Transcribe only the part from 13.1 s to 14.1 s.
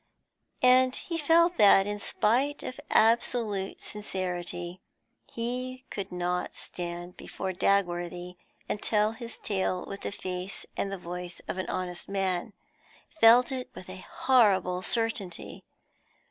felt it with a